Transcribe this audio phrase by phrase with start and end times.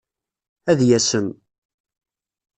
[0.71, 1.27] Ad yasem.